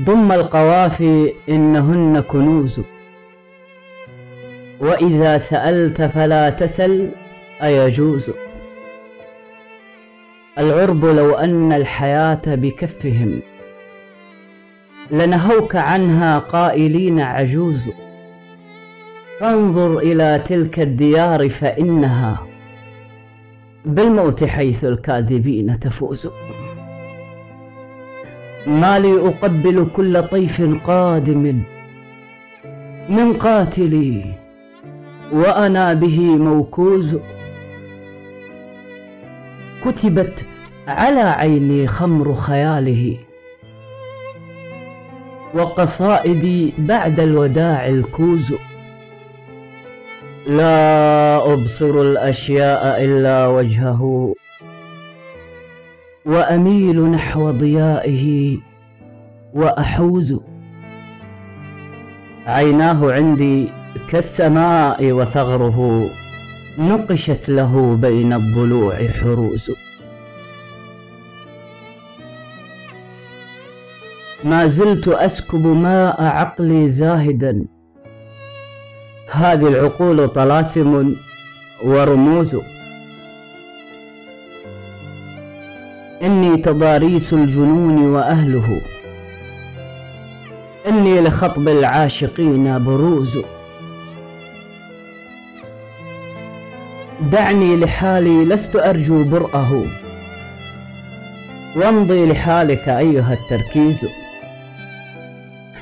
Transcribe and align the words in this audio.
ضم 0.00 0.32
القوافي 0.32 1.32
إنهن 1.48 2.20
كنوز 2.20 2.80
وإذا 4.80 5.38
سألت 5.38 6.02
فلا 6.02 6.50
تسل 6.50 7.10
أيجوز. 7.62 8.30
العرب 10.58 11.04
لو 11.04 11.34
أن 11.34 11.72
الحياة 11.72 12.42
بكفهم 12.46 13.40
لنهوك 15.10 15.76
عنها 15.76 16.38
قائلين 16.38 17.20
عجوز. 17.20 17.88
فانظر 19.40 19.98
إلى 19.98 20.42
تلك 20.44 20.80
الديار 20.80 21.48
فإنها 21.48 22.49
بالموت 23.84 24.44
حيث 24.44 24.84
الكاذبين 24.84 25.80
تفوز 25.80 26.28
ما 28.66 28.98
لي 28.98 29.28
أقبل 29.28 29.86
كل 29.92 30.22
طيف 30.22 30.62
قادم 30.84 31.62
من 33.08 33.32
قاتلي 33.32 34.24
وأنا 35.32 35.94
به 35.94 36.20
موكوز. 36.20 37.18
كتبت 39.84 40.44
على 40.88 41.20
عيني 41.20 41.86
خمر 41.86 42.34
خياله 42.34 43.18
وقصائدي 45.54 46.72
بعد 46.78 47.20
الوداع 47.20 47.88
الكوز. 47.88 48.54
لا 50.50 51.52
أبصر 51.52 52.00
الأشياء 52.02 53.04
إلا 53.04 53.46
وجهه. 53.46 54.34
وأميل 56.26 57.10
نحو 57.10 57.50
ضيائه 57.50 58.56
وأحوز. 59.54 60.40
عيناه 62.46 63.12
عندي 63.12 63.68
كالسماء 64.08 65.12
وثغره 65.12 66.10
نقشت 66.78 67.48
له 67.48 67.96
بين 67.96 68.32
الضلوع 68.32 69.08
حروز. 69.08 69.70
ما 74.44 74.66
زلت 74.66 75.08
أسكب 75.08 75.66
ماء 75.66 76.22
عقلي 76.22 76.88
زاهدا. 76.88 77.79
هذه 79.32 79.68
العقول 79.68 80.28
طلاسم 80.28 81.14
ورموز. 81.82 82.56
إني 86.22 86.56
تضاريس 86.56 87.32
الجنون 87.34 88.02
وأهله. 88.02 88.80
إني 90.88 91.20
لخطب 91.20 91.68
العاشقين 91.68 92.84
بروز. 92.84 93.38
دعني 97.32 97.76
لحالي 97.76 98.44
لست 98.44 98.76
أرجو 98.76 99.24
برأه. 99.24 99.84
وامضي 101.76 102.26
لحالك 102.26 102.88
أيها 102.88 103.32
التركيز. 103.32 104.06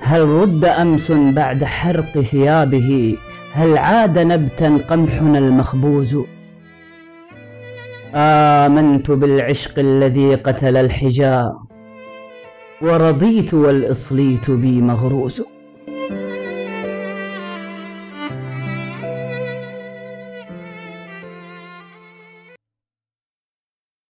هل 0.00 0.20
رد 0.28 0.64
أمس 0.64 1.12
بعد 1.12 1.64
حرق 1.64 2.20
ثيابه؟ 2.20 3.16
هل 3.52 3.78
عاد 3.78 4.18
نبتا 4.18 4.80
قمحنا 4.88 5.38
المخبوز؟ 5.38 6.16
آمنت 8.14 9.10
بالعشق 9.10 9.78
الذي 9.78 10.34
قتل 10.34 10.76
الحجاب 10.76 11.52
ورضيت 12.82 13.54
والإصليت 13.54 14.50
بي 14.50 14.80
مغروس 14.80 15.42